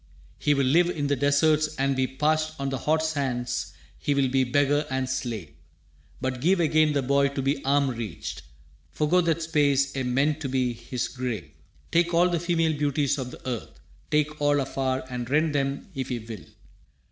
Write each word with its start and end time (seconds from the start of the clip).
He 0.39 0.55
will 0.55 0.65
live 0.65 0.89
in 0.89 1.05
the 1.05 1.15
deserts 1.15 1.75
and 1.77 1.95
be 1.95 2.07
parched 2.07 2.53
On 2.59 2.69
the 2.69 2.79
hot 2.79 3.03
sands, 3.03 3.73
he 3.99 4.15
will 4.15 4.29
be 4.29 4.43
beggar 4.43 4.87
and 4.89 5.07
slave; 5.07 5.51
But 6.19 6.41
give 6.41 6.59
again 6.59 6.93
the 6.93 7.03
boy 7.03 7.27
to 7.27 7.41
be 7.43 7.63
arm 7.63 7.87
reached! 7.91 8.41
Forego 8.89 9.21
that 9.21 9.43
space 9.43 9.95
ye 9.95 10.01
meant 10.01 10.39
to 10.39 10.49
be 10.49 10.73
his 10.73 11.07
grave! 11.07 11.51
Take 11.91 12.15
all 12.15 12.29
the 12.29 12.39
female 12.39 12.75
beauties 12.75 13.19
of 13.19 13.29
the 13.29 13.47
earth! 13.47 13.79
Take 14.09 14.41
all 14.41 14.59
afar 14.59 15.05
and 15.07 15.29
rend 15.29 15.53
them 15.53 15.91
if 15.93 16.09
ye 16.09 16.17
will! 16.17 16.45